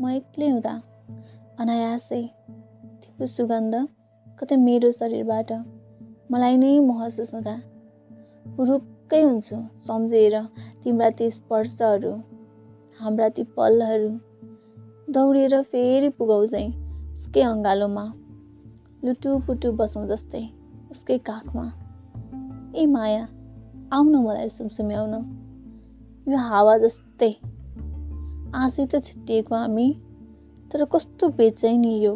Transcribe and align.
म 0.00 0.08
एक्लै 0.08 0.48
हुँदा 0.48 0.72
अनायासै 1.58 2.20
तिम्रो 3.00 3.26
सुगन्ध 3.26 3.74
कतै 4.40 4.56
मेरो 4.56 4.90
शरीरबाट 4.92 5.50
मलाई 6.30 6.56
नै 6.56 6.70
महसुस 6.80 7.32
हुँदा 7.34 7.54
रुखकै 8.68 9.22
हुन्छु 9.22 9.58
सम्झेर 9.86 10.36
तिम्रा 10.84 11.08
ती 11.18 11.30
स्पर्शहरू 11.30 12.12
हाम्रा 13.00 13.28
ती 13.28 13.42
पलहरू 13.56 14.12
दौडेर 15.10 15.60
फेरि 15.72 16.08
पुगौँ 16.18 16.46
चाहिँ 16.46 16.70
उसकै 17.18 17.42
अँगालोमा 17.42 18.06
लुटुपुटु 19.04 19.72
बसौँ 19.72 20.06
जस्तै 20.06 20.44
उसकै 20.90 21.18
काखमा। 21.26 21.66
ए 22.74 22.86
माया 22.86 23.28
आउन 23.92 24.14
मलाई 24.16 24.48
सुमसुम्याउन। 24.48 25.14
यो 26.26 26.38
हावा 26.46 26.78
जस्तै 26.78 27.32
आँसै 28.54 28.84
त 28.86 29.00
छुट्टिएको 29.04 29.54
हामी 29.54 29.86
तर 30.70 30.84
कस्तो 30.92 31.28
बेचैनी 31.38 31.94
यो। 32.00 32.14